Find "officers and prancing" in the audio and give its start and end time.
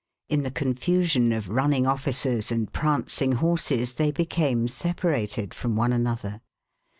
1.85-3.33